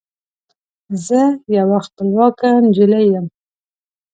زه 1.05 1.21
یوه 1.57 1.77
خپلواکه 1.87 2.49
نجلۍ 2.65 3.05
یم 3.13 3.25